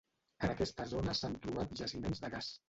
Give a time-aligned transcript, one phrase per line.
[0.45, 2.51] En aquesta zona s'han trobat jaciments de gas.